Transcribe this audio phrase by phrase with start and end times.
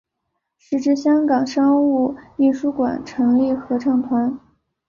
[0.57, 4.39] 时值香港商务印书馆成立合唱团。